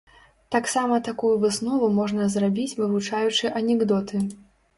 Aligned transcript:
Таксама 0.53 0.95
такую 1.07 1.33
выснову 1.43 1.89
можна 1.99 2.25
зрабіць 2.37 2.75
вывучаючы 2.81 3.53
анекдоты. 3.61 4.25